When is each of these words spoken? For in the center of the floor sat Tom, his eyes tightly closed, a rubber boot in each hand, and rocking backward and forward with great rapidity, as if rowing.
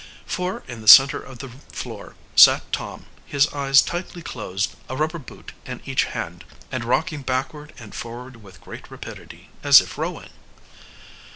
For 0.25 0.63
in 0.67 0.81
the 0.81 0.87
center 0.87 1.19
of 1.21 1.37
the 1.45 1.49
floor 1.71 2.15
sat 2.35 2.71
Tom, 2.71 3.05
his 3.23 3.47
eyes 3.49 3.83
tightly 3.83 4.23
closed, 4.23 4.75
a 4.89 4.95
rubber 4.95 5.19
boot 5.19 5.51
in 5.63 5.79
each 5.85 6.05
hand, 6.05 6.43
and 6.71 6.83
rocking 6.83 7.21
backward 7.21 7.71
and 7.77 7.93
forward 7.93 8.37
with 8.37 8.61
great 8.61 8.89
rapidity, 8.89 9.51
as 9.61 9.79
if 9.79 9.99
rowing. 9.99 10.31